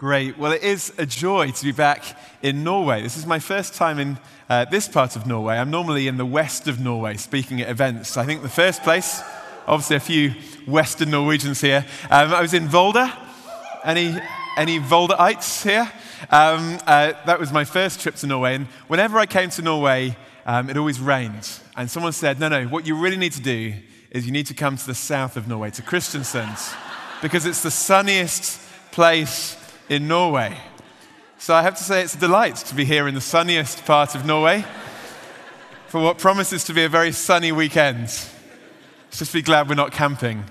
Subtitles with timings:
[0.00, 0.38] Great.
[0.38, 3.02] Well, it is a joy to be back in Norway.
[3.02, 5.58] This is my first time in uh, this part of Norway.
[5.58, 8.16] I'm normally in the west of Norway speaking at events.
[8.16, 9.20] I think the first place,
[9.66, 10.30] obviously, a few
[10.66, 11.84] Western Norwegians here.
[12.10, 13.14] Um, I was in Volda.
[13.84, 14.18] Any,
[14.56, 15.92] any Voldaites here?
[16.30, 18.54] Um, uh, that was my first trip to Norway.
[18.54, 21.46] And whenever I came to Norway, um, it always rained.
[21.76, 23.74] And someone said, No, no, what you really need to do
[24.10, 26.74] is you need to come to the south of Norway, to Kristiansand,
[27.20, 28.62] because it's the sunniest
[28.92, 29.58] place
[29.90, 30.56] in Norway.
[31.38, 34.14] So I have to say it's a delight to be here in the sunniest part
[34.14, 34.64] of Norway
[35.88, 38.06] for what promises to be a very sunny weekend.
[39.10, 40.44] Just be glad we're not camping.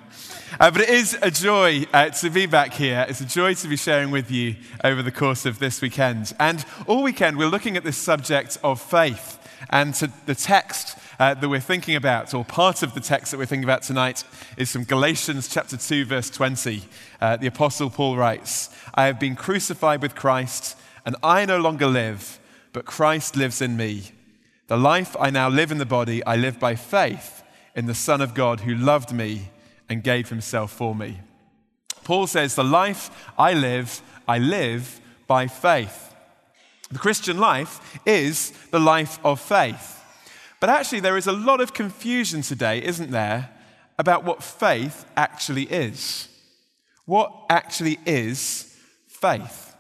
[0.60, 3.05] Uh, but it is a joy uh, to be back here.
[3.08, 6.34] It's a joy to be sharing with you over the course of this weekend.
[6.38, 9.38] And all weekend, we're looking at this subject of faith.
[9.70, 13.38] And to the text uh, that we're thinking about, or part of the text that
[13.38, 14.23] we're thinking about tonight,
[14.58, 16.84] is from Galatians chapter 2, verse 20.
[17.20, 21.88] Uh, the Apostle Paul writes, I have been crucified with Christ, and I no longer
[21.88, 22.40] live,
[22.72, 24.12] but Christ lives in me.
[24.68, 27.43] The life I now live in the body, I live by faith
[27.76, 29.49] in the Son of God who loved me
[29.90, 31.20] and gave himself for me.
[32.04, 36.15] Paul says, The life I live, I live by faith.
[36.91, 39.99] The Christian life is the life of faith.
[40.60, 43.49] But actually, there is a lot of confusion today, isn't there,
[43.98, 46.27] about what faith actually is.
[47.05, 49.76] What actually is faith?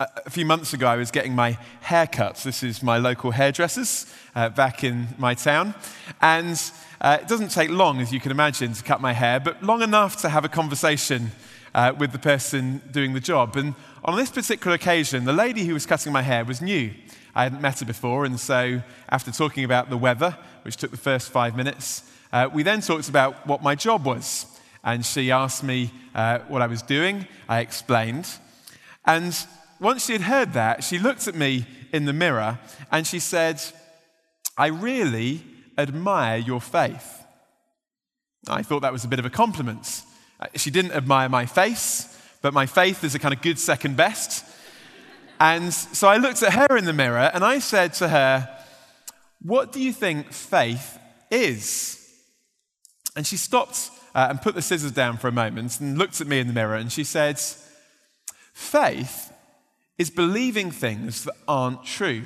[0.00, 2.36] A few months ago, I was getting my hair cut.
[2.36, 5.74] This is my local hairdressers uh, back in my town.
[6.22, 6.60] And
[7.00, 9.82] uh, it doesn't take long, as you can imagine, to cut my hair, but long
[9.82, 11.30] enough to have a conversation
[11.74, 13.56] uh, with the person doing the job.
[13.56, 16.92] And on this particular occasion, the lady who was cutting my hair was new.
[17.34, 20.96] I hadn't met her before, and so after talking about the weather, which took the
[20.96, 24.46] first five minutes, uh, we then talked about what my job was.
[24.82, 27.26] And she asked me uh, what I was doing.
[27.48, 28.28] I explained.
[29.04, 29.36] And
[29.78, 32.58] once she had heard that, she looked at me in the mirror
[32.90, 33.60] and she said,
[34.56, 35.42] I really
[35.76, 37.24] admire your faith.
[38.48, 40.02] I thought that was a bit of a compliment.
[40.38, 43.96] Uh, she didn't admire my face, but my faith is a kind of good second
[43.96, 44.44] best.
[45.40, 48.48] And so I looked at her in the mirror and I said to her,
[49.40, 50.98] What do you think faith
[51.30, 51.96] is?
[53.16, 56.26] And she stopped uh, and put the scissors down for a moment and looked at
[56.26, 57.40] me in the mirror and she said,
[58.52, 59.32] Faith
[59.96, 62.24] is believing things that aren't true.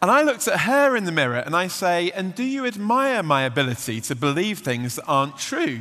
[0.00, 3.24] And I looked at her in the mirror and I say, And do you admire
[3.24, 5.80] my ability to believe things that aren't true?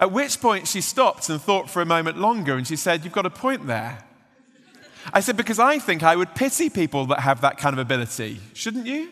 [0.00, 3.12] At which point she stopped and thought for a moment longer and she said, You've
[3.12, 4.02] got a point there.
[5.12, 8.40] I said, Because I think I would pity people that have that kind of ability,
[8.54, 9.10] shouldn't you?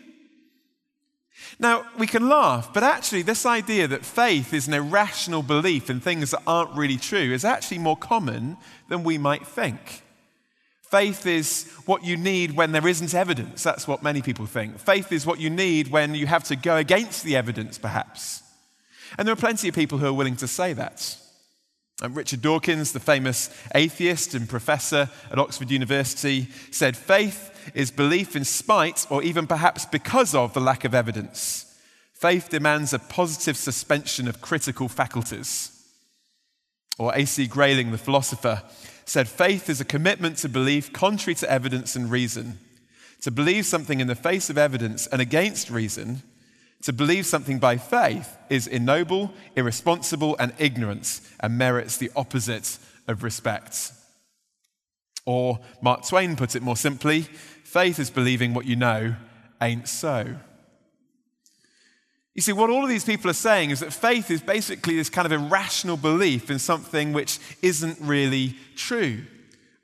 [1.60, 6.00] Now, we can laugh, but actually, this idea that faith is an irrational belief in
[6.00, 8.56] things that aren't really true is actually more common
[8.88, 10.02] than we might think.
[10.90, 13.62] Faith is what you need when there isn't evidence.
[13.62, 14.78] That's what many people think.
[14.78, 18.42] Faith is what you need when you have to go against the evidence, perhaps.
[19.16, 21.16] And there are plenty of people who are willing to say that.
[22.00, 28.36] And Richard Dawkins, the famous atheist and professor at Oxford University, said faith is belief
[28.36, 31.64] in spite or even perhaps because of the lack of evidence.
[32.12, 35.72] Faith demands a positive suspension of critical faculties.
[36.98, 37.46] Or A.C.
[37.46, 38.62] Grayling, the philosopher,
[39.04, 42.58] said faith is a commitment to belief contrary to evidence and reason.
[43.22, 46.22] To believe something in the face of evidence and against reason
[46.82, 53.22] to believe something by faith is ignoble, irresponsible, and ignorance, and merits the opposite of
[53.22, 53.92] respect.
[55.26, 59.14] Or Mark Twain put it more simply faith is believing what you know
[59.60, 60.36] ain't so.
[62.34, 65.10] You see, what all of these people are saying is that faith is basically this
[65.10, 69.24] kind of irrational belief in something which isn't really true,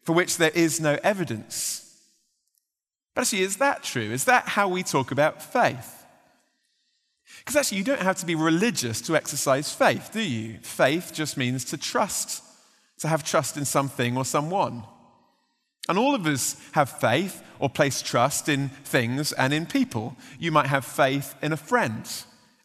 [0.04, 2.00] for which there is no evidence.
[3.14, 4.10] But actually, is that true?
[4.12, 6.03] Is that how we talk about faith?
[7.44, 10.58] Because actually, you don't have to be religious to exercise faith, do you?
[10.62, 12.42] Faith just means to trust,
[13.00, 14.84] to have trust in something or someone.
[15.88, 20.16] And all of us have faith or place trust in things and in people.
[20.38, 22.10] You might have faith in a friend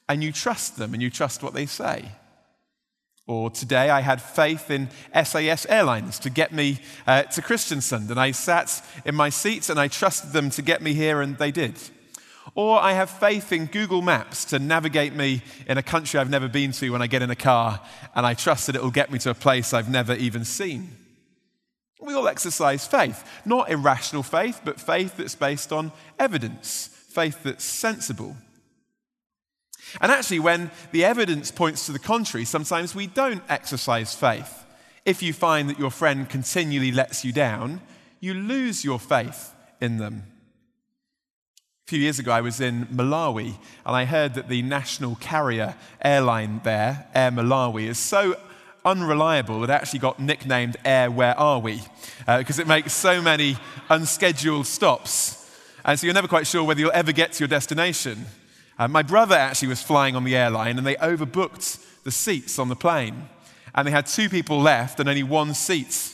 [0.08, 2.14] and you trust them and you trust what they say.
[3.28, 8.20] Or today I had faith in SAS Airlines to get me uh, to Kristiansand and
[8.20, 11.52] I sat in my seat and I trusted them to get me here and they
[11.52, 11.78] did.
[12.56, 16.48] Or I have faith in Google Maps to navigate me in a country I've never
[16.48, 17.80] been to when I get in a car,
[18.16, 20.96] and I trust that it will get me to a place I've never even seen.
[22.02, 27.64] We all exercise faith, not irrational faith, but faith that's based on evidence, faith that's
[27.64, 28.38] sensible.
[30.00, 34.66] And actually, when the evidence points to the contrary, sometimes we don't exercise faith.
[35.06, 37.82] If you find that your friend continually lets you down,
[38.20, 40.24] you lose your faith in them.
[41.90, 45.74] A few years ago, I was in Malawi, and I heard that the national carrier
[46.00, 48.36] airline there, Air Malawi, is so
[48.86, 51.82] unreliable it actually got nicknamed Air Where Are We?
[52.28, 53.58] Because uh, it makes so many
[53.90, 55.50] unscheduled stops.
[55.84, 58.24] And so you're never quite sure whether you'll ever get to your destination.
[58.78, 62.70] Uh, my brother actually was flying on the airline and they overbooked the seats on
[62.70, 63.30] the plane.
[63.74, 66.14] And they had two people left and only one seat.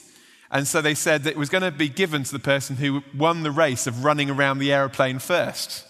[0.51, 3.03] And so they said that it was going to be given to the person who
[3.15, 5.85] won the race of running around the aeroplane first.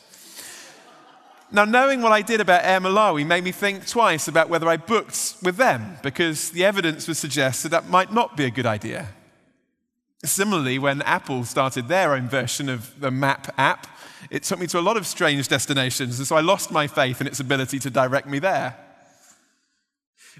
[1.51, 4.77] Now, knowing what I did about Air Malawi made me think twice about whether I
[4.77, 8.65] booked with them, because the evidence would suggest that that might not be a good
[8.65, 9.09] idea.
[10.23, 13.87] Similarly, when Apple started their own version of the Map app,
[14.31, 17.21] it took me to a lot of strange destinations, and so I lost my faith
[17.21, 18.75] in its ability to direct me there.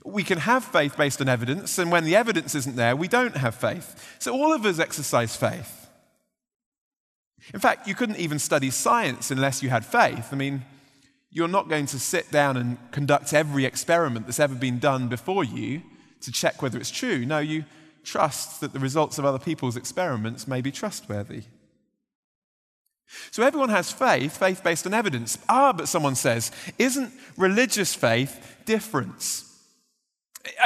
[0.04, 3.38] We can have faith based on evidence, and when the evidence isn't there, we don't
[3.38, 4.18] have faith.
[4.20, 5.88] So all of us exercise faith.
[7.54, 10.30] In fact, you couldn't even study science unless you had faith.
[10.32, 10.66] I mean,
[11.30, 15.44] you're not going to sit down and conduct every experiment that's ever been done before
[15.44, 15.82] you
[16.22, 17.26] to check whether it's true.
[17.26, 17.66] No, you
[18.04, 21.44] trust that the results of other people's experiments may be trustworthy.
[23.32, 25.38] So everyone has faith, faith based on evidence.
[25.48, 29.44] Ah, but someone says, isn't religious faith different?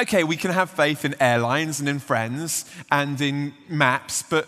[0.01, 4.47] Okay, we can have faith in airlines and in friends and in maps, but,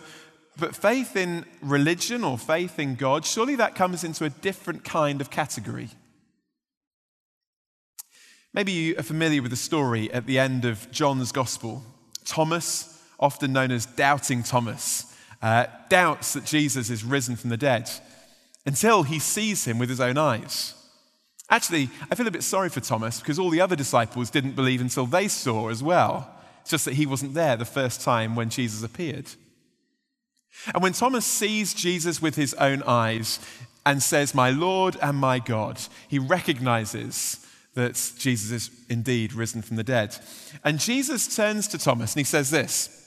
[0.57, 5.21] but faith in religion or faith in God, surely that comes into a different kind
[5.21, 5.89] of category.
[8.53, 11.83] Maybe you are familiar with the story at the end of John's Gospel.
[12.25, 17.89] Thomas, often known as Doubting Thomas, uh, doubts that Jesus is risen from the dead
[18.65, 20.75] until he sees him with his own eyes.
[21.51, 24.79] Actually, I feel a bit sorry for Thomas because all the other disciples didn't believe
[24.79, 26.33] until they saw as well.
[26.61, 29.25] It's just that he wasn't there the first time when Jesus appeared.
[30.73, 33.39] And when Thomas sees Jesus with his own eyes
[33.85, 39.75] and says, My Lord and my God, he recognizes that Jesus is indeed risen from
[39.75, 40.15] the dead.
[40.63, 42.97] And Jesus turns to Thomas and he says this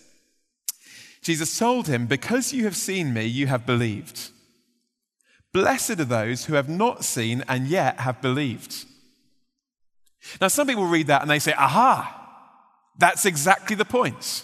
[1.23, 4.31] Jesus told him, Because you have seen me, you have believed.
[5.54, 8.84] Blessed are those who have not seen and yet have believed.
[10.40, 12.20] Now, some people read that and they say, Aha,
[12.98, 14.42] that's exactly the point.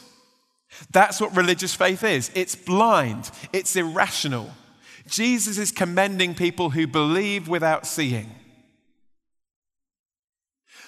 [0.92, 4.50] That's what religious faith is it's blind, it's irrational.
[5.08, 8.30] Jesus is commending people who believe without seeing.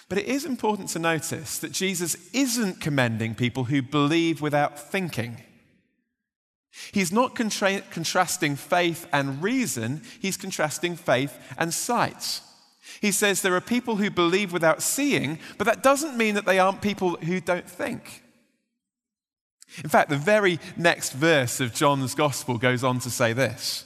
[0.09, 5.43] But it is important to notice that Jesus isn't commending people who believe without thinking.
[6.93, 12.41] He's not contra- contrasting faith and reason, he's contrasting faith and sight.
[13.01, 16.59] He says there are people who believe without seeing, but that doesn't mean that they
[16.59, 18.23] aren't people who don't think.
[19.83, 23.85] In fact, the very next verse of John's gospel goes on to say this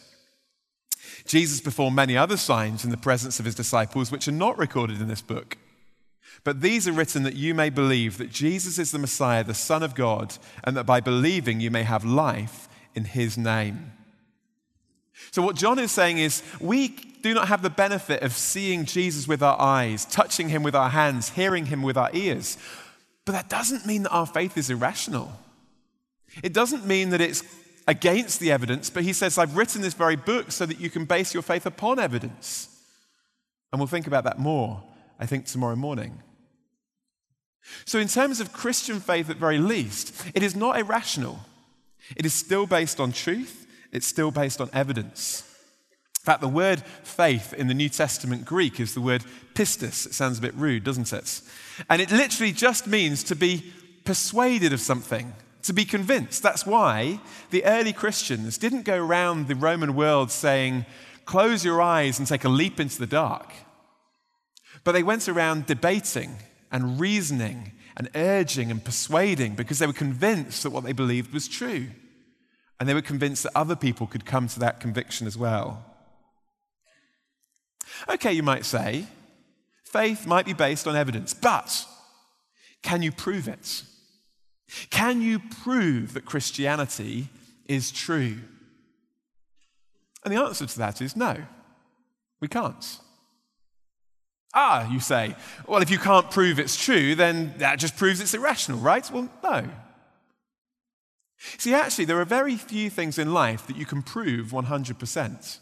[1.25, 5.01] Jesus performed many other signs in the presence of his disciples, which are not recorded
[5.01, 5.59] in this book.
[6.45, 9.83] But these are written that you may believe that Jesus is the Messiah, the Son
[9.83, 13.93] of God, and that by believing you may have life in his name.
[15.31, 16.89] So, what John is saying is, we
[17.23, 20.91] do not have the benefit of seeing Jesus with our eyes, touching him with our
[20.91, 22.59] hands, hearing him with our ears.
[23.25, 25.33] But that doesn't mean that our faith is irrational.
[26.43, 27.43] It doesn't mean that it's
[27.89, 31.05] against the evidence, but he says, I've written this very book so that you can
[31.05, 32.69] base your faith upon evidence.
[33.73, 34.83] And we'll think about that more,
[35.19, 36.23] I think, tomorrow morning.
[37.85, 41.41] So, in terms of Christian faith, at very least, it is not irrational.
[42.15, 45.43] It is still based on truth, it's still based on evidence.
[46.21, 50.07] In fact, the word faith in the New Testament Greek is the word pistis.
[50.07, 51.41] It sounds a bit rude, doesn't it?
[51.89, 53.73] And it literally just means to be
[54.05, 56.43] persuaded of something, to be convinced.
[56.43, 57.21] That's why
[57.51, 60.85] the early Christians didn't go around the Roman world saying,
[61.27, 63.53] close your eyes and take a leap into the dark.
[64.83, 66.37] But they went around debating
[66.73, 71.49] and reasoning and urging and persuading because they were convinced that what they believed was
[71.49, 71.89] true.
[72.79, 75.85] And they were convinced that other people could come to that conviction as well.
[78.09, 79.07] Okay, you might say,
[79.85, 81.87] faith might be based on evidence, but
[82.83, 83.83] can you prove it?
[84.91, 87.29] Can you prove that Christianity
[87.67, 88.39] is true?
[90.25, 91.37] And the answer to that is no,
[92.41, 93.01] we can't.
[94.59, 95.37] Ah, you say,
[95.69, 99.09] well, if you can't prove it's true, then that just proves it's irrational, right?
[99.13, 99.69] Well, no.
[101.59, 105.59] See, actually, there are very few things in life that you can prove 100%.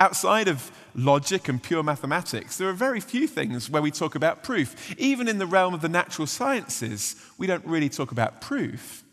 [0.00, 4.42] Outside of logic and pure mathematics, there are very few things where we talk about
[4.42, 4.92] proof.
[4.98, 9.04] Even in the realm of the natural sciences, we don't really talk about proof.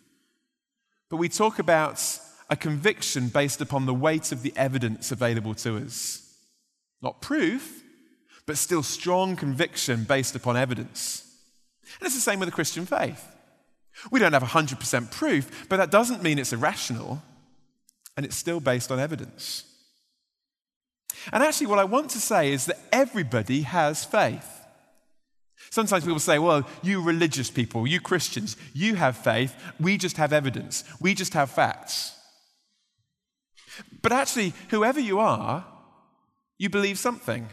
[1.10, 2.04] But we talk about
[2.50, 6.28] a conviction based upon the weight of the evidence available to us.
[7.04, 7.81] Not proof,
[8.46, 11.28] but still strong conviction based upon evidence.
[12.00, 13.28] And it's the same with the Christian faith.
[14.12, 17.22] We don't have 100% proof, but that doesn't mean it's irrational,
[18.18, 19.66] and it's still based on evidence.
[21.32, 24.48] And actually, what I want to say is that everybody has faith.
[25.70, 30.34] Sometimes people say, well, you religious people, you Christians, you have faith, we just have
[30.34, 32.14] evidence, we just have facts.
[34.02, 35.66] But actually, whoever you are,
[36.58, 37.48] you believe something.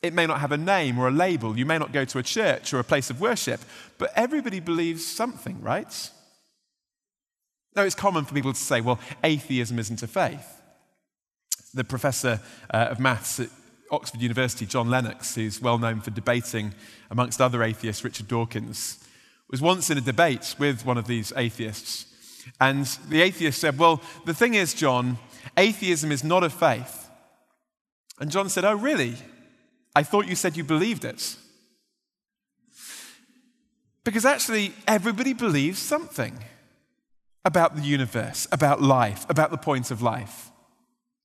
[0.00, 1.58] It may not have a name or a label.
[1.58, 3.60] You may not go to a church or a place of worship,
[3.98, 6.10] but everybody believes something, right?
[7.74, 10.60] Now, it's common for people to say, well, atheism isn't a faith.
[11.74, 12.40] The professor
[12.72, 13.50] uh, of maths at
[13.90, 16.74] Oxford University, John Lennox, who's well known for debating
[17.10, 19.04] amongst other atheists, Richard Dawkins,
[19.50, 22.06] was once in a debate with one of these atheists.
[22.60, 25.18] And the atheist said, Well, the thing is, John,
[25.56, 27.08] atheism is not a faith.
[28.18, 29.16] And John said, Oh, really?
[29.98, 31.34] I thought you said you believed it.
[34.04, 36.38] Because actually, everybody believes something
[37.44, 40.52] about the universe, about life, about the point of life.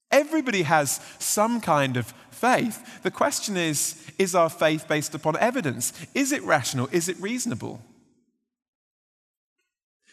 [0.09, 3.03] Everybody has some kind of faith.
[3.03, 5.93] The question is is our faith based upon evidence?
[6.15, 6.89] Is it rational?
[6.91, 7.79] Is it reasonable?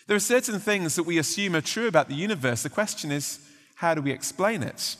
[0.07, 2.63] There are certain things that we assume are true about the universe.
[2.63, 3.39] The question is
[3.77, 4.97] how do we explain it?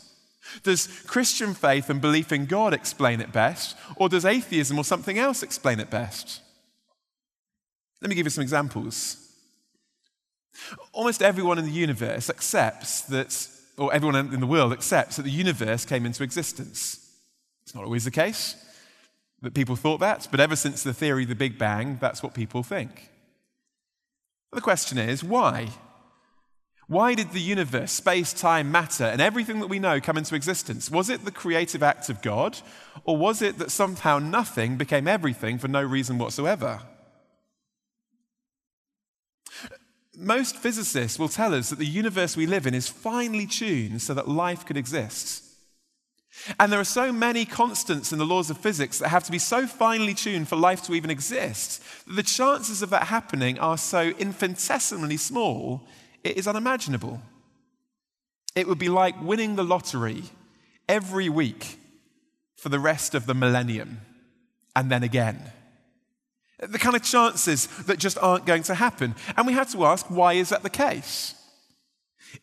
[0.63, 5.19] Does Christian faith and belief in God explain it best, or does atheism or something
[5.19, 6.41] else explain it best?
[8.01, 9.17] Let me give you some examples.
[10.93, 15.31] Almost everyone in the universe accepts that, or everyone in the world accepts that the
[15.31, 17.11] universe came into existence.
[17.63, 18.57] It's not always the case
[19.43, 22.35] that people thought that, but ever since the theory of the Big Bang, that's what
[22.35, 23.11] people think.
[24.53, 25.69] The question is why?
[26.91, 30.91] Why did the universe, space, time, matter, and everything that we know come into existence?
[30.91, 32.59] Was it the creative act of God,
[33.05, 36.81] or was it that somehow nothing became everything for no reason whatsoever?
[40.17, 44.13] Most physicists will tell us that the universe we live in is finely tuned so
[44.13, 45.45] that life could exist.
[46.59, 49.39] And there are so many constants in the laws of physics that have to be
[49.39, 53.79] so finely tuned for life to even exist that the chances of that happening are
[53.79, 55.87] so infinitesimally small
[56.25, 57.21] it is unimaginable.
[58.55, 60.25] It would be like winning the lottery
[60.89, 61.79] every week
[62.57, 64.01] for the rest of the millennium
[64.75, 65.53] and then again.
[66.59, 69.15] The kind of chances that just aren't going to happen.
[69.37, 71.35] And we have to ask why is that the case?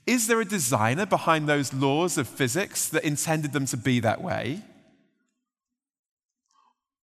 [0.05, 4.21] Is there a designer behind those laws of physics that intended them to be that
[4.21, 4.63] way?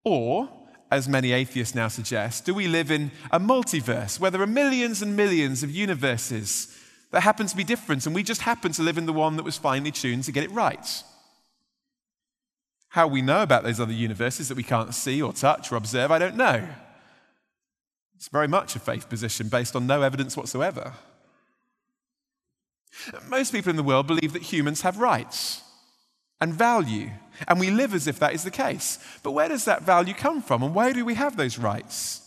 [0.04, 0.50] Or
[0.92, 5.02] as many atheists now suggest, do we live in a multiverse where there are millions
[5.02, 6.76] and millions of universes
[7.12, 9.44] that happen to be different and we just happen to live in the one that
[9.44, 11.04] was finely tuned to get it right?
[12.90, 16.12] How we know about those other universes that we can't see or touch or observe,
[16.12, 16.68] I don't know.
[18.16, 20.94] It's very much a faith position based on no evidence whatsoever.
[23.28, 25.62] Most people in the world believe that humans have rights
[26.42, 27.12] and value.
[27.48, 29.00] And we live as if that is the case.
[29.24, 30.64] But where does that value come from?
[30.64, 32.22] And why do we have those rights?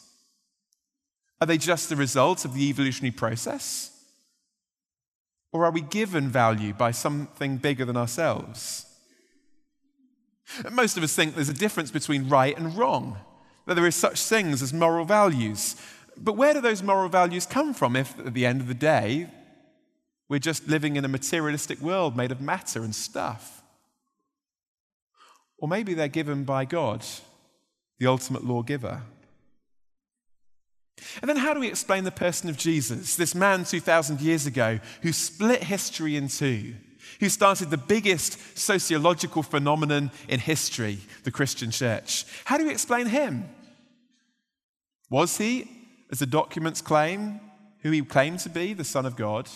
[1.40, 3.90] Are they just the result of the evolutionary process?
[5.52, 8.86] Or are we given value by something bigger than ourselves?
[10.70, 13.18] Most of us think there's a difference between right and wrong,
[13.66, 15.76] that there is such things as moral values.
[16.16, 19.28] But where do those moral values come from if, at the end of the day,
[20.28, 23.61] we're just living in a materialistic world made of matter and stuff?
[25.62, 27.04] Or maybe they're given by God,
[28.00, 29.02] the ultimate lawgiver.
[31.20, 34.80] And then, how do we explain the person of Jesus, this man 2,000 years ago
[35.02, 36.74] who split history in two,
[37.20, 42.26] who started the biggest sociological phenomenon in history, the Christian church?
[42.44, 43.48] How do we explain him?
[45.10, 45.70] Was he,
[46.10, 47.40] as the documents claim,
[47.82, 49.48] who he claimed to be, the Son of God?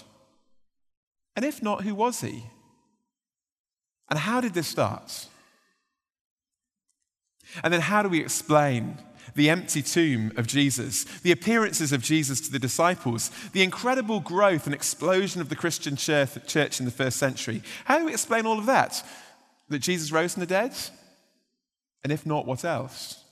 [1.34, 2.44] And if not, who was he?
[4.08, 5.26] And how did this start?
[7.62, 8.98] And then, how do we explain
[9.34, 14.66] the empty tomb of Jesus, the appearances of Jesus to the disciples, the incredible growth
[14.66, 17.62] and explosion of the Christian church in the first century?
[17.84, 19.02] How do we explain all of that?
[19.68, 20.74] That Jesus rose from the dead?
[22.02, 23.22] And if not, what else?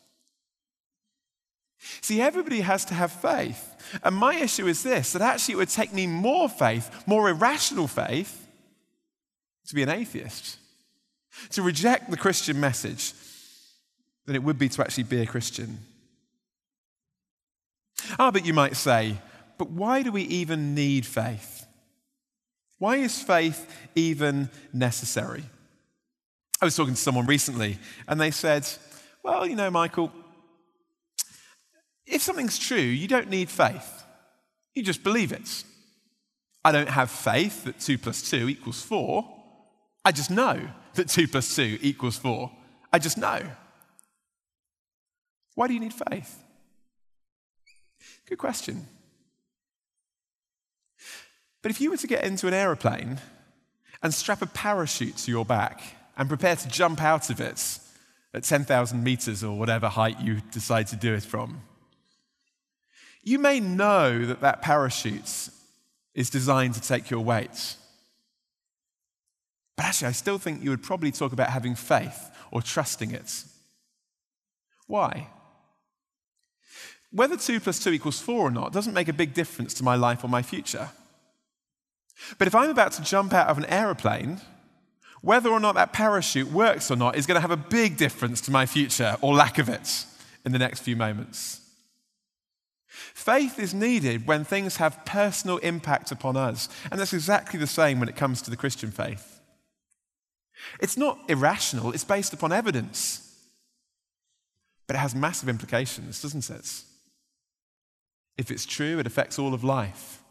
[2.00, 3.71] See, everybody has to have faith.
[4.02, 7.87] And my issue is this that actually it would take me more faith, more irrational
[7.87, 8.47] faith,
[9.68, 10.59] to be an atheist.
[11.50, 13.12] To reject the Christian message
[14.26, 15.78] than it would be to actually be a Christian.
[18.18, 19.16] Ah, but you might say,
[19.58, 21.66] but why do we even need faith?
[22.78, 25.44] Why is faith even necessary?
[26.60, 27.78] I was talking to someone recently
[28.08, 28.66] and they said,
[29.22, 30.12] well, you know, Michael,
[32.06, 34.04] if something's true, you don't need faith.
[34.74, 35.64] You just believe it.
[36.64, 39.24] I don't have faith that 2 plus 2 equals 4.
[40.04, 40.60] I just know
[40.94, 42.50] that 2 plus 2 equals 4.
[42.92, 43.40] I just know.
[45.54, 46.42] Why do you need faith?
[48.26, 48.87] Good question.
[51.62, 53.20] But if you were to get into an aeroplane
[54.02, 55.82] and strap a parachute to your back
[56.16, 57.78] and prepare to jump out of it
[58.34, 61.62] at 10,000 meters or whatever height you decide to do it from,
[63.23, 65.49] you may know that that parachute
[66.14, 67.76] is designed to take your weight.
[69.76, 73.44] But actually, I still think you would probably talk about having faith or trusting it.
[74.87, 75.28] Why?
[77.14, 79.94] Whether 2 plus 2 equals 4 or not doesn't make a big difference to my
[79.94, 80.90] life or my future.
[82.38, 84.40] But if I'm about to jump out of an aeroplane,
[85.21, 88.40] whether or not that parachute works or not is going to have a big difference
[88.42, 90.06] to my future or lack of it
[90.44, 91.61] in the next few moments.
[92.88, 98.00] Faith is needed when things have personal impact upon us, and that's exactly the same
[98.00, 99.40] when it comes to the Christian faith.
[100.80, 103.21] It's not irrational, it's based upon evidence.
[104.88, 106.83] But it has massive implications, doesn't it?
[108.36, 110.22] If it's true, it affects all of life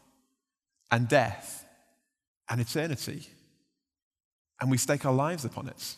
[0.90, 1.64] and death
[2.48, 3.28] and eternity.
[4.60, 5.96] And we stake our lives upon it.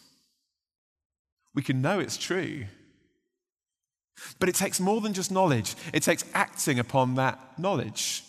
[1.54, 2.66] We can know it's true.
[4.38, 8.22] But it takes more than just knowledge, it takes acting upon that knowledge.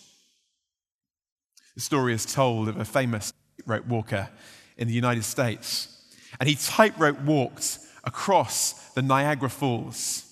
[1.74, 3.32] The story is told of a famous
[3.64, 4.28] rope walker
[4.76, 5.94] in the United States.
[6.40, 10.24] And he tightrope walked across the Niagara Falls.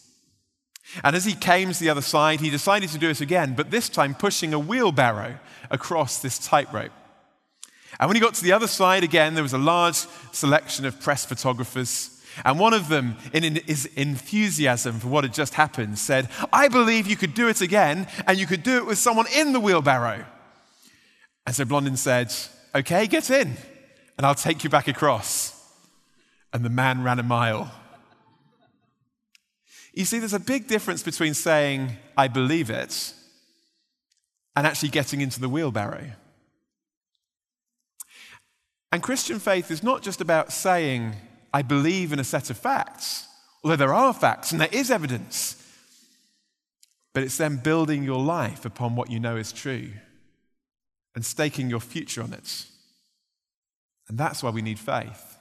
[1.03, 3.71] And as he came to the other side, he decided to do it again, but
[3.71, 5.39] this time pushing a wheelbarrow
[5.71, 6.93] across this tightrope.
[7.99, 9.97] And when he got to the other side again, there was a large
[10.33, 12.11] selection of press photographers.
[12.45, 17.07] And one of them, in his enthusiasm for what had just happened, said, I believe
[17.07, 20.25] you could do it again, and you could do it with someone in the wheelbarrow.
[21.47, 22.35] And so Blondin said,
[22.75, 23.57] Okay, get in,
[24.19, 25.55] and I'll take you back across.
[26.53, 27.73] And the man ran a mile.
[29.97, 33.15] You see, there's a big difference between saying, I believe it,
[34.55, 36.13] and actually getting into the wheelbarrow.
[38.93, 41.15] And Christian faith is not just about saying,
[41.53, 43.27] I believe in a set of facts,
[43.65, 45.63] although there are facts and there is evidence,
[47.15, 49.93] but it's then building your life upon what you know is true
[51.15, 52.67] and staking your future on it.
[54.09, 55.39] And that's why we need faith,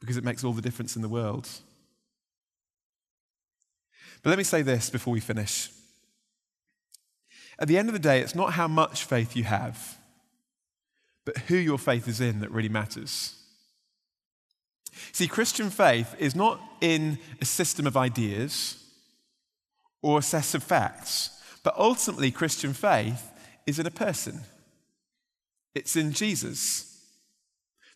[0.00, 1.48] because it makes all the difference in the world.
[4.24, 5.70] But let me say this before we finish.
[7.58, 9.98] At the end of the day, it's not how much faith you have,
[11.26, 13.36] but who your faith is in that really matters.
[15.12, 18.82] See, Christian faith is not in a system of ideas
[20.00, 21.30] or a set of facts,
[21.62, 23.30] but ultimately, Christian faith
[23.66, 24.40] is in a person.
[25.74, 26.93] It's in Jesus.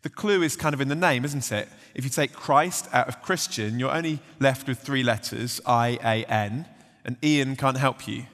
[0.03, 1.69] The clue is kind of in the name, isn't it?
[1.95, 6.25] If you take Christ out of Christian, you're only left with three letters I A
[6.25, 6.67] N,
[7.05, 8.27] and Ian can't help you.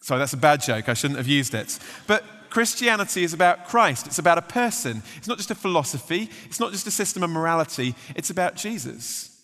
[0.00, 0.88] Sorry, that's a bad joke.
[0.88, 1.78] I shouldn't have used it.
[2.06, 4.06] But Christianity is about Christ.
[4.06, 5.02] It's about a person.
[5.16, 6.28] It's not just a philosophy.
[6.46, 7.94] It's not just a system of morality.
[8.14, 9.40] It's about Jesus.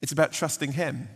[0.00, 1.08] It's about trusting Him.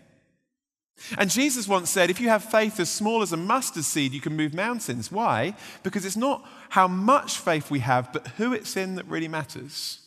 [1.19, 4.21] And Jesus once said, if you have faith as small as a mustard seed, you
[4.21, 5.11] can move mountains.
[5.11, 5.55] Why?
[5.83, 9.99] Because it's not how much faith we have, but who it's in that really matters.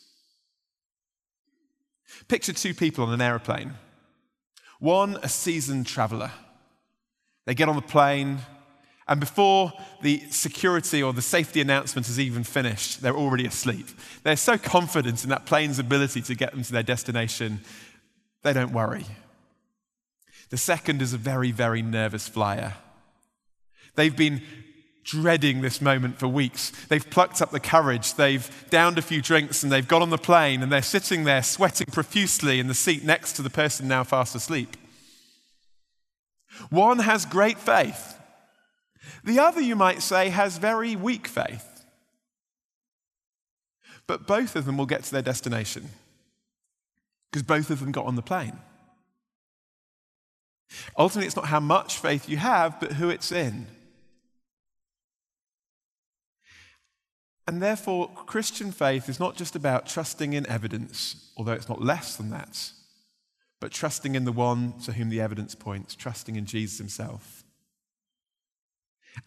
[2.28, 3.74] Picture two people on an aeroplane.
[4.80, 6.32] One, a seasoned traveler.
[7.46, 8.40] They get on the plane,
[9.08, 13.88] and before the security or the safety announcement is even finished, they're already asleep.
[14.24, 17.62] They're so confident in that plane's ability to get them to their destination,
[18.42, 19.06] they don't worry.
[20.50, 22.74] The second is a very, very nervous flyer.
[23.96, 24.42] They've been
[25.04, 26.72] dreading this moment for weeks.
[26.88, 30.18] They've plucked up the courage, they've downed a few drinks, and they've got on the
[30.18, 34.04] plane, and they're sitting there sweating profusely in the seat next to the person now
[34.04, 34.76] fast asleep.
[36.70, 38.16] One has great faith,
[39.24, 41.84] the other, you might say, has very weak faith.
[44.08, 45.90] But both of them will get to their destination
[47.32, 48.60] because both of them got on the plane.
[50.98, 53.68] Ultimately, it's not how much faith you have, but who it's in.
[57.48, 62.16] And therefore, Christian faith is not just about trusting in evidence, although it's not less
[62.16, 62.72] than that,
[63.60, 67.44] but trusting in the one to whom the evidence points, trusting in Jesus himself.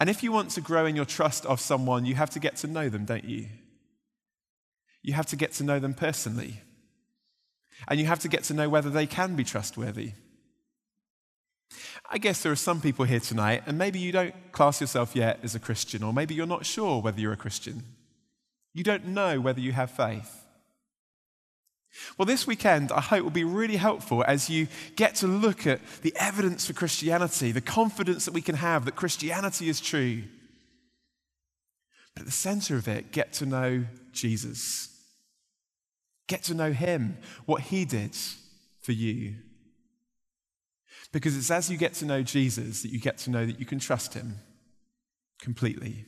[0.01, 2.57] And if you want to grow in your trust of someone, you have to get
[2.57, 3.46] to know them, don't you?
[5.03, 6.61] You have to get to know them personally.
[7.87, 10.12] And you have to get to know whether they can be trustworthy.
[12.10, 15.40] I guess there are some people here tonight, and maybe you don't class yourself yet
[15.42, 17.82] as a Christian, or maybe you're not sure whether you're a Christian.
[18.72, 20.46] You don't know whether you have faith.
[22.16, 25.80] Well, this weekend, I hope will be really helpful as you get to look at
[26.02, 30.22] the evidence for Christianity, the confidence that we can have that Christianity is true.
[32.14, 34.88] But at the center of it, get to know Jesus.
[36.26, 38.16] Get to know Him, what He did
[38.80, 39.36] for you.
[41.12, 43.66] Because it's as you get to know Jesus that you get to know that you
[43.66, 44.36] can trust Him
[45.40, 46.04] completely.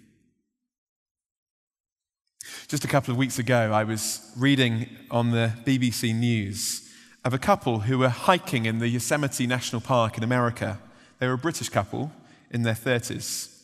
[2.68, 6.88] Just a couple of weeks ago, I was reading on the BBC News
[7.24, 10.78] of a couple who were hiking in the Yosemite National Park in America.
[11.18, 12.12] They were a British couple
[12.50, 13.54] in their 30s.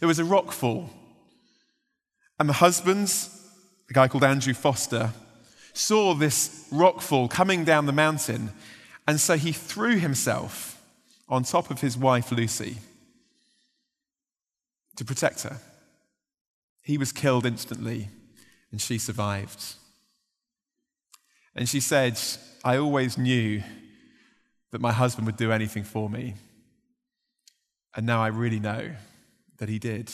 [0.00, 0.90] There was a rock fall,
[2.38, 3.12] and the husband,
[3.88, 5.12] a guy called Andrew Foster,
[5.72, 8.52] saw this rock fall coming down the mountain,
[9.06, 10.82] and so he threw himself
[11.28, 12.78] on top of his wife, Lucy,
[14.96, 15.58] to protect her.
[16.82, 18.08] He was killed instantly,
[18.70, 19.74] and she survived.
[21.54, 22.18] And she said,
[22.64, 23.62] I always knew
[24.70, 26.34] that my husband would do anything for me.
[27.94, 28.90] And now I really know
[29.58, 30.10] that he did.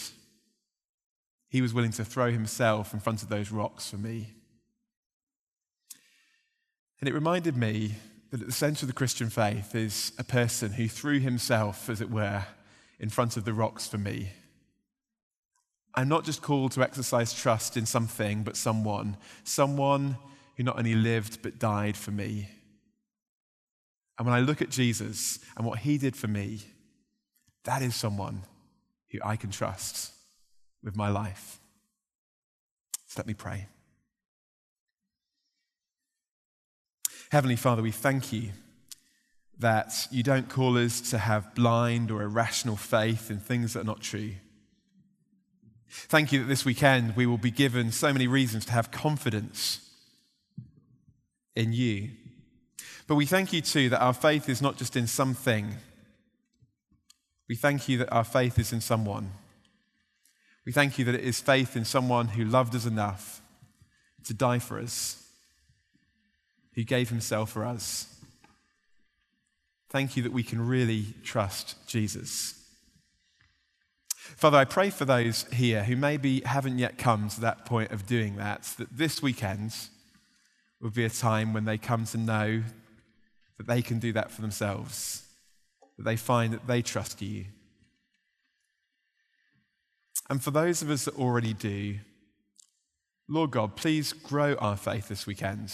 [1.48, 4.34] He was willing to throw himself in front of those rocks for me.
[7.00, 7.94] And it reminded me
[8.30, 12.00] that at the center of the Christian faith is a person who threw himself, as
[12.00, 12.44] it were,
[12.98, 14.30] in front of the rocks for me
[15.94, 19.16] I'm not just called to exercise trust in something, but someone.
[19.44, 20.16] Someone
[20.56, 22.48] who not only lived, but died for me.
[24.18, 26.60] And when I look at Jesus and what he did for me,
[27.64, 28.42] that is someone
[29.10, 30.12] who I can trust
[30.82, 31.58] with my life.
[33.06, 33.66] So let me pray.
[37.30, 38.50] Heavenly Father, we thank you
[39.60, 43.84] that you don't call us to have blind or irrational faith in things that are
[43.84, 44.32] not true.
[45.88, 49.88] Thank you that this weekend we will be given so many reasons to have confidence
[51.54, 52.10] in you.
[53.06, 55.76] But we thank you too that our faith is not just in something.
[57.48, 59.30] We thank you that our faith is in someone.
[60.66, 63.40] We thank you that it is faith in someone who loved us enough
[64.24, 65.19] to die for us,
[66.74, 68.06] who gave himself for us.
[69.88, 72.54] Thank you that we can really trust Jesus.
[74.36, 78.06] Father, I pray for those here who maybe haven't yet come to that point of
[78.06, 79.74] doing that, that this weekend
[80.80, 82.62] will be a time when they come to know
[83.58, 85.24] that they can do that for themselves,
[85.98, 87.46] that they find that they trust you.
[90.30, 91.98] And for those of us that already do,
[93.28, 95.72] Lord God, please grow our faith this weekend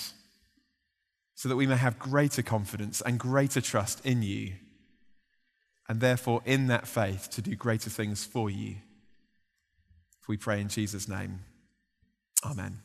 [1.36, 4.54] so that we may have greater confidence and greater trust in you
[5.88, 8.76] and therefore in that faith to do greater things for you.
[10.26, 11.40] We pray in Jesus' name,
[12.44, 12.78] amen.